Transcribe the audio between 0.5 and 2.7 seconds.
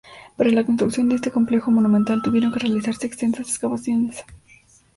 construcción de este complejo monumental tuvieron que